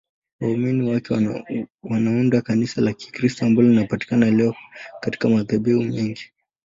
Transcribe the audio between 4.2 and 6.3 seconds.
leo katika madhehebu mengi.